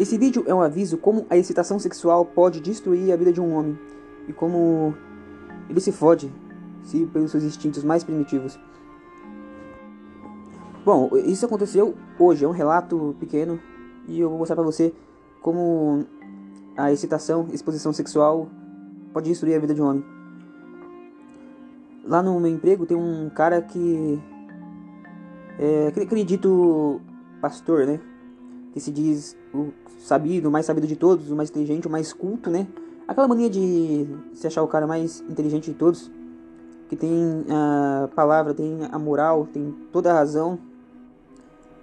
[0.00, 3.54] Esse vídeo é um aviso como a excitação sexual pode destruir a vida de um
[3.54, 3.78] homem
[4.26, 4.94] e como
[5.68, 6.32] ele se fode
[6.82, 8.58] se pelos seus instintos mais primitivos.
[10.84, 13.60] Bom, isso aconteceu hoje, é um relato pequeno
[14.08, 14.92] e eu vou mostrar pra você
[15.40, 16.04] como
[16.76, 18.48] a excitação, exposição sexual
[19.12, 20.04] pode destruir a vida de um homem.
[22.04, 24.20] Lá no meu emprego tem um cara que
[25.58, 27.00] é aquele dito
[27.40, 28.00] pastor, né?
[28.72, 32.12] Que se diz o sabido, o mais sabido de todos, o mais inteligente, o mais
[32.12, 32.66] culto, né?
[33.06, 36.10] Aquela mania de se achar o cara mais inteligente de todos,
[36.88, 40.58] que tem a palavra, tem a moral, tem toda a razão,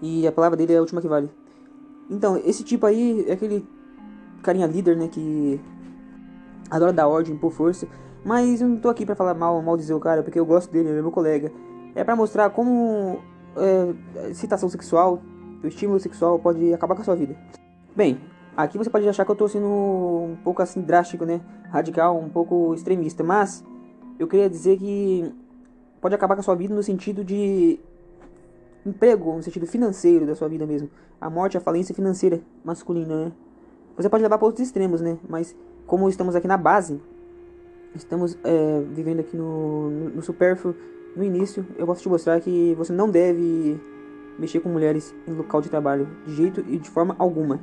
[0.00, 1.30] e a palavra dele é a última que vale.
[2.08, 3.66] Então, esse tipo aí é aquele
[4.42, 5.60] carinha líder, né, que
[6.70, 7.88] adora dar ordem por força,
[8.24, 10.70] mas eu não tô aqui para falar mal, mal dizer o cara, porque eu gosto
[10.70, 11.50] dele, ele é meu colega.
[11.94, 13.20] É para mostrar como
[13.56, 15.22] é, citação sexual,
[15.62, 17.36] o estímulo sexual pode acabar com a sua vida.
[17.94, 18.20] Bem,
[18.56, 21.40] aqui você pode achar que eu tô sendo um pouco assim drástico, né?
[21.70, 23.64] Radical, um pouco extremista, mas
[24.18, 25.32] eu queria dizer que
[26.00, 27.78] pode acabar com a sua vida no sentido de
[28.84, 30.88] emprego, no sentido financeiro da sua vida mesmo.
[31.20, 33.32] A morte, a falência financeira masculina, né?
[33.96, 35.18] Você pode levar para outros extremos, né?
[35.28, 37.00] Mas como estamos aqui na base,
[37.94, 40.74] estamos é, vivendo aqui no, no, no supérfluo,
[41.16, 43.80] no início, eu posso te mostrar que você não deve
[44.38, 47.60] mexer com mulheres em local de trabalho, de jeito e de forma alguma.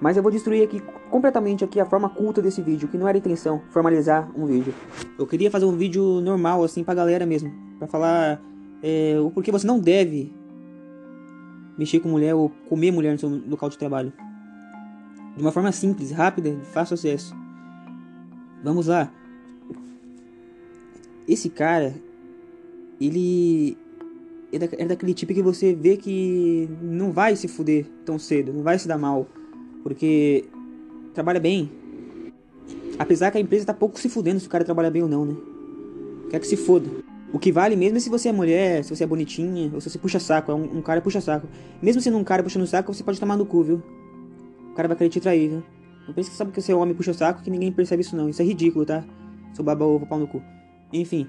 [0.00, 3.16] Mas eu vou destruir aqui completamente aqui a forma culta desse vídeo, que não era
[3.16, 4.74] intenção formalizar um vídeo.
[5.18, 8.42] Eu queria fazer um vídeo normal assim pra galera mesmo, para falar
[8.82, 10.32] é, o porquê você não deve
[11.78, 14.12] mexer com mulher ou comer mulher no seu local de trabalho.
[15.36, 17.34] De uma forma simples, rápida, de fácil acesso.
[18.62, 19.12] Vamos lá.
[21.28, 21.94] Esse cara,
[23.00, 23.76] ele
[24.52, 28.52] é, da, é daquele tipo que você vê que não vai se fuder tão cedo,
[28.52, 29.26] não vai se dar mal,
[29.82, 30.44] porque
[31.14, 31.70] trabalha bem.
[32.98, 35.24] Apesar que a empresa tá pouco se fudendo se o cara trabalha bem ou não,
[35.24, 35.36] né?
[36.30, 36.88] Quer que se foda.
[37.32, 39.90] O que vale mesmo é se você é mulher, se você é bonitinha, ou se
[39.90, 40.50] você puxa saco.
[40.50, 41.46] É um, um cara puxa saco.
[41.82, 43.82] Mesmo sendo um cara puxando saco, você pode tomar no cu, viu?
[44.70, 45.62] O cara vai querer te trair, viu?
[46.06, 48.28] Não pense que sabe que você é homem puxa saco que ninguém percebe isso não.
[48.28, 49.04] Isso é ridículo, tá?
[49.52, 50.42] Seu baba ovo pau no cu.
[50.92, 51.26] Enfim.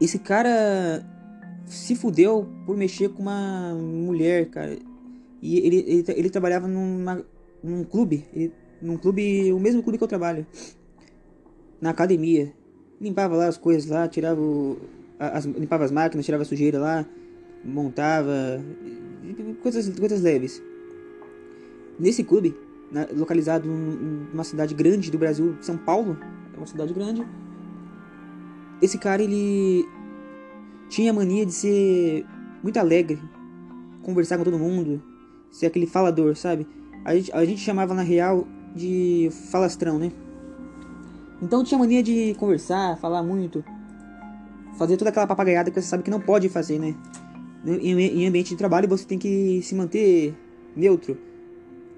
[0.00, 1.04] Esse cara
[1.66, 4.76] se fudeu por mexer com uma mulher, cara.
[5.40, 7.24] E ele, ele, ele trabalhava numa,
[7.62, 8.24] num clube.
[8.32, 9.52] Ele, num clube.
[9.52, 10.46] O mesmo clube que eu trabalho.
[11.80, 12.52] Na academia
[13.00, 14.78] limpava lá as coisas lá, tirava o,
[15.18, 17.06] as, limpava as máquinas, tirava a sujeira lá,
[17.64, 18.60] montava
[19.62, 20.62] coisas, coisas leves.
[21.98, 22.56] Nesse clube,
[22.90, 26.18] na, localizado numa cidade grande do Brasil, São Paulo,
[26.52, 27.24] é uma cidade grande.
[28.82, 29.86] Esse cara ele
[30.88, 32.26] tinha mania de ser
[32.62, 33.18] muito alegre,
[34.02, 35.02] conversar com todo mundo,
[35.50, 36.66] ser aquele falador, sabe?
[37.04, 40.10] A gente, a gente chamava na real de falastrão, né?
[41.42, 43.64] Então tinha mania de conversar, falar muito,
[44.78, 46.94] fazer toda aquela papagaiada que você sabe que não pode fazer, né?
[47.66, 50.34] Em, ambiente de trabalho você tem que se manter
[50.76, 51.16] neutro,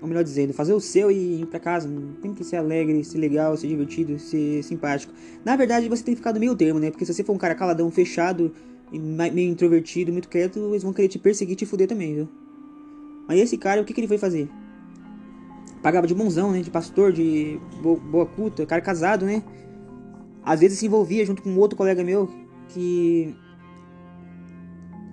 [0.00, 1.90] ou melhor dizendo, fazer o seu e ir pra casa.
[2.22, 5.12] Tem que ser alegre, ser legal, ser divertido, ser simpático.
[5.44, 6.90] Na verdade você tem que ficar do meio termo, né?
[6.90, 8.52] Porque se você for um cara caladão, fechado,
[8.92, 12.28] meio introvertido, muito quieto, eles vão querer te perseguir e te fuder também, viu?
[13.26, 14.48] Mas esse cara, o que, que ele foi fazer?
[15.82, 16.60] pagava de bonzão, né?
[16.60, 19.42] De pastor, de boa culta, cara casado, né?
[20.44, 22.28] Às vezes se envolvia junto com um outro colega meu
[22.68, 23.34] que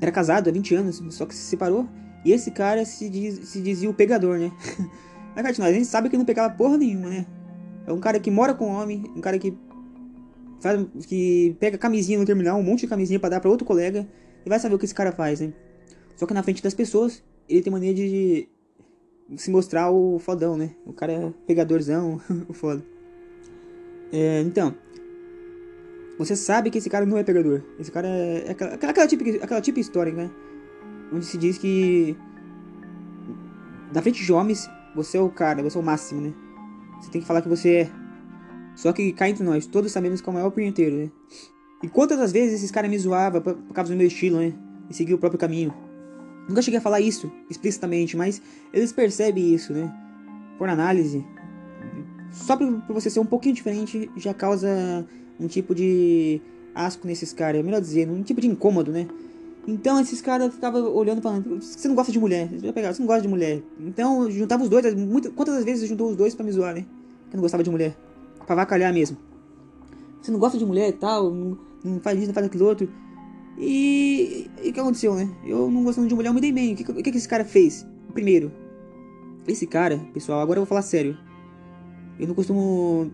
[0.01, 1.87] era casado há 20 anos, só que se separou.
[2.25, 4.51] E esse cara se, diz, se dizia o pegador, né?
[5.35, 7.25] Mas, a gente sabe que não pegava porra nenhuma, né?
[7.85, 9.55] É um cara que mora com homem, um cara que
[10.59, 14.07] faz, que pega camisinha no terminal, um monte de camisinha para dar para outro colega
[14.43, 15.53] e vai saber o que esse cara faz, né?
[16.15, 18.49] Só que na frente das pessoas, ele tem mania de
[19.37, 20.71] se mostrar o fodão, né?
[20.85, 22.19] O cara é pegadorzão,
[22.49, 22.83] o foda.
[24.11, 24.73] É, então,
[26.17, 27.61] você sabe que esse cara não é pegador.
[27.79, 30.31] Esse cara é, aquela, aquela, típica, aquela típica história, né?
[31.15, 32.17] Onde se diz que
[33.93, 36.33] na frente de homens, você é o cara, você é o máximo, né?
[36.99, 37.89] Você tem que falar que você é.
[38.75, 41.11] Só que cá entre nós, todos sabemos como é o punheteiro, né?
[41.81, 44.53] E quantas das vezes esses caras me zoavam por, por causa do meu estilo, né?
[44.89, 45.73] E seguir o próprio caminho.
[46.49, 48.41] Nunca cheguei a falar isso explicitamente, mas
[48.73, 49.93] eles percebem isso, né?
[50.57, 51.25] Por análise.
[52.29, 55.07] Só por, por você ser um pouquinho diferente já causa
[55.39, 56.41] um tipo de
[56.73, 57.61] asco nesses caras.
[57.61, 59.07] É melhor dizer, um tipo de incômodo, né?
[59.67, 63.01] Então esses caras ficavam olhando falando, você não gosta de mulher, você vai pegar, você
[63.01, 63.63] não gosta de mulher.
[63.79, 66.81] Então juntava os dois, muito, quantas vezes juntou os dois para me zoar, né?
[67.29, 67.97] Que eu não gostava de mulher.
[68.45, 69.17] Pra vacalhar mesmo.
[70.21, 72.87] Você não gosta de mulher e tal, não, não faz isso, não faz aquilo outro.
[73.57, 75.29] E, o que aconteceu, né?
[75.43, 76.73] Eu não gostando de mulher, eu me dei bem.
[76.73, 77.85] O que, o que esse cara fez?
[78.13, 78.51] Primeiro,
[79.47, 81.17] esse cara, pessoal, agora eu vou falar sério.
[82.19, 83.11] Eu não costumo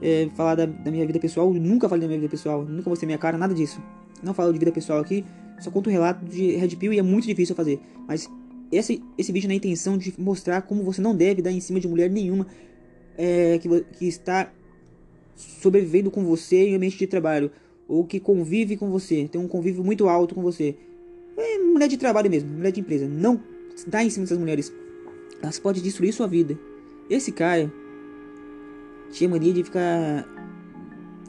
[0.00, 3.06] é, falar da, da, minha vida pessoal, nunca falei da minha vida pessoal, nunca mostrei
[3.06, 3.82] minha cara, nada disso.
[4.22, 5.24] Não falo de vida pessoal aqui,
[5.60, 7.80] só conto um relato de Red Pill e é muito difícil fazer.
[8.06, 8.28] Mas
[8.72, 11.88] esse, esse vídeo na intenção de mostrar como você não deve dar em cima de
[11.88, 12.46] mulher nenhuma
[13.18, 13.68] é, que,
[13.98, 14.50] que está
[15.36, 17.50] sobrevivendo com você em ambiente de trabalho
[17.88, 20.76] ou que convive com você, tem um convívio muito alto com você.
[21.36, 23.08] É mulher de trabalho mesmo, mulher de empresa.
[23.08, 23.40] Não
[23.86, 24.72] dá em cima dessas mulheres.
[25.42, 26.56] Elas podem destruir sua vida.
[27.08, 27.72] Esse cara
[29.10, 30.24] tinha mania de ficar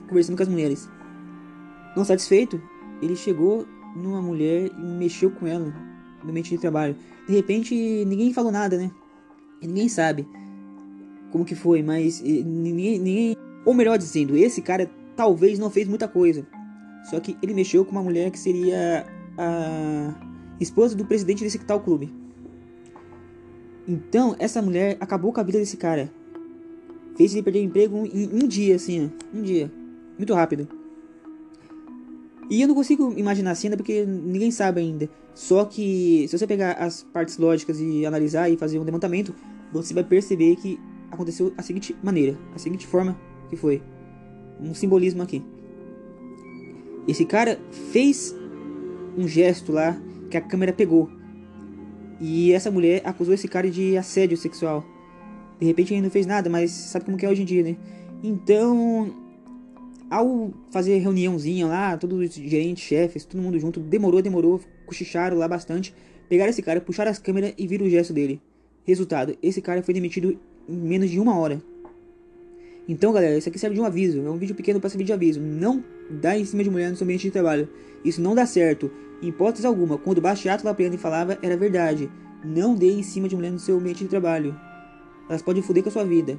[0.08, 0.88] conversando com as mulheres.
[1.96, 2.62] Não satisfeito,
[3.02, 3.66] ele chegou
[3.96, 5.74] numa mulher e mexeu com ela
[6.24, 6.96] no ambiente de trabalho.
[7.28, 7.74] De repente,
[8.06, 8.92] ninguém falou nada, né?
[9.62, 10.28] ninguém sabe
[11.32, 16.08] como que foi, mas ninguém, ninguém, ou melhor dizendo, esse cara talvez não fez muita
[16.08, 16.46] coisa.
[17.10, 19.06] Só que ele mexeu com uma mulher que seria
[19.38, 20.14] a
[20.60, 22.14] esposa do presidente desse tal clube.
[23.88, 26.12] Então, essa mulher acabou com a vida desse cara.
[27.16, 29.38] Fez ele perder o emprego em um dia, assim, ó.
[29.38, 29.72] Um dia.
[30.18, 30.68] Muito rápido.
[32.52, 35.10] E eu não consigo imaginar a cena porque ninguém sabe ainda.
[35.34, 39.34] Só que se você pegar as partes lógicas e analisar e fazer um levantamento,
[39.72, 40.78] você vai perceber que
[41.10, 43.18] aconteceu a seguinte maneira, a seguinte forma
[43.50, 43.82] que foi.
[44.60, 45.42] Um simbolismo aqui.
[47.08, 47.58] Esse cara
[47.94, 48.36] fez
[49.18, 49.98] um gesto lá
[50.30, 51.10] que a câmera pegou.
[52.20, 54.86] E essa mulher acusou esse cara de assédio sexual.
[55.58, 57.78] De repente ele não fez nada, mas sabe como que é hoje em dia, né?
[58.22, 59.21] Então,
[60.12, 65.48] ao fazer reuniãozinha lá, todos os gerentes, chefes, todo mundo junto, demorou, demorou, cochicharam lá
[65.48, 65.96] bastante.
[66.28, 68.42] Pegaram esse cara, puxaram as câmeras e viram o gesto dele.
[68.84, 70.38] Resultado, esse cara foi demitido
[70.68, 71.64] em menos de uma hora.
[72.90, 74.20] Então, galera, isso aqui serve de um aviso.
[74.20, 75.40] É um vídeo pequeno para servir de aviso.
[75.40, 77.70] Não dá em cima de mulher no seu ambiente de trabalho.
[78.04, 78.92] Isso não dá certo.
[79.22, 82.12] Em hipótese alguma, quando o Bastiato Lapriani falava, era verdade.
[82.44, 84.60] Não dê em cima de mulher no seu ambiente de trabalho.
[85.30, 86.38] Elas podem foder com a sua vida.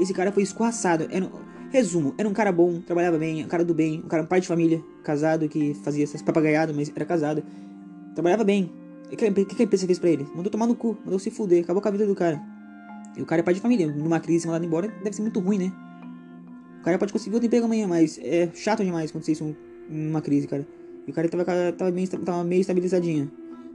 [0.00, 1.08] Esse cara foi escorraçado.
[1.10, 1.30] Era,
[1.72, 4.40] resumo, era um cara bom, trabalhava bem, um cara do bem, um cara um pai
[4.40, 7.42] de família, casado, que fazia essas papagaiadas, mas era casado.
[8.14, 8.70] Trabalhava bem.
[9.06, 10.26] O que, que, que a empresa fez pra ele?
[10.34, 12.40] Mandou tomar no cu, mandou se fuder, acabou com a vida do cara.
[13.16, 15.58] E o cara é pai de família, numa crise mandado embora, deve ser muito ruim,
[15.58, 15.72] né?
[16.80, 19.56] O cara pode conseguir outro emprego amanhã, mas é chato demais acontecer isso
[19.88, 20.66] numa crise, cara.
[21.06, 23.30] E o cara tava, tava, bem, tava meio estabilizadinho.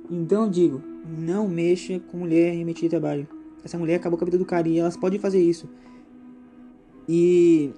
[0.09, 0.81] Então eu digo,
[1.17, 3.27] não mexa com mulher em ambiente de trabalho.
[3.63, 5.69] Essa mulher acabou com a vida do cara e elas podem fazer isso.
[7.07, 7.71] E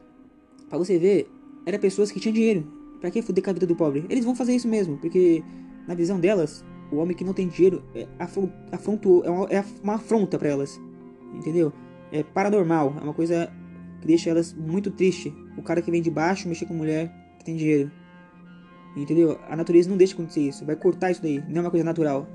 [0.70, 1.30] para você ver,
[1.66, 2.80] eram pessoas que tinham dinheiro.
[3.02, 4.06] Pra que fuder com a vida do pobre?
[4.10, 5.44] Eles vão fazer isso mesmo, porque
[5.88, 8.08] na visão delas, o homem que não tem dinheiro é,
[8.72, 10.80] afronto, é, uma, é uma afronta para elas.
[11.34, 11.72] Entendeu?
[12.12, 13.52] É paranormal, é uma coisa
[14.02, 15.34] que deixa elas muito triste.
[15.58, 17.92] O cara que vem de baixo mexer com mulher que tem dinheiro.
[18.96, 19.40] Entendeu?
[19.48, 20.66] A natureza não deixa acontecer isso.
[20.66, 21.44] Vai cortar isso daí.
[21.48, 22.28] Não é uma coisa natural.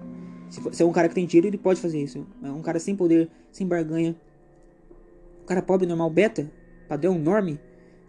[0.48, 2.26] Se, for, se é um cara que tem dinheiro, ele pode fazer isso.
[2.42, 4.16] É um cara sem poder, sem barganha.
[5.42, 6.50] O cara pobre, normal, beta,
[6.88, 7.58] padrão, norme,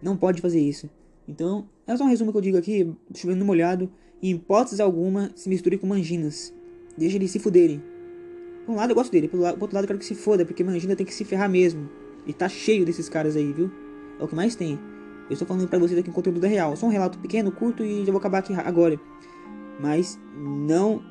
[0.06, 0.88] não pode fazer isso.
[1.28, 3.92] Então, é só um resumo que eu digo aqui, chovendo molhado.
[4.22, 6.54] Em hipótese alguma, se misture com manginas.
[6.96, 7.84] Deixa eles se fuderem.
[8.66, 10.63] Por um lado eu gosto dele, por outro lado eu quero que se foda, porque
[10.63, 11.90] mangina tem que se ferrar mesmo.
[12.25, 13.72] E tá cheio desses caras aí, viu?
[14.19, 14.80] É o que mais tem.
[15.28, 16.75] Eu estou falando pra vocês aqui em conteúdo real.
[16.75, 19.00] Só um relato pequeno, curto e já vou acabar aqui agora.
[19.80, 21.04] Mas não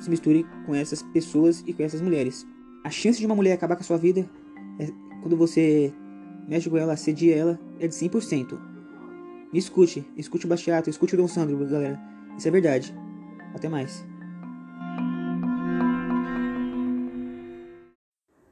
[0.00, 2.44] se misture com essas pessoas e com essas mulheres.
[2.84, 4.28] A chance de uma mulher acabar com a sua vida
[4.78, 4.88] é
[5.22, 5.92] quando você
[6.48, 8.58] mexe com ela, assedia ela, é de 100%.
[9.52, 12.00] Me escute, escute o Bastiato, escute o Dom Sandro, galera.
[12.36, 12.94] Isso é verdade.
[13.54, 14.04] Até mais.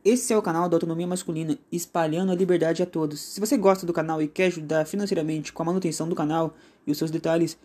[0.05, 3.21] Esse é o canal da Autonomia Masculina, espalhando a liberdade a todos.
[3.21, 6.55] Se você gosta do canal e quer ajudar financeiramente com a manutenção do canal
[6.87, 7.59] e os seus detalhes,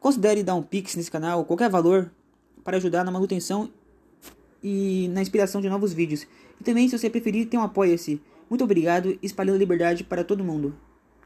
[0.00, 2.10] considere dar um pix nesse canal, qualquer valor,
[2.64, 3.70] para ajudar na manutenção
[4.62, 6.26] e na inspiração de novos vídeos.
[6.60, 8.20] E também, se você preferir, tem um apoia-se.
[8.48, 10.74] Muito obrigado, espalhando liberdade para todo mundo.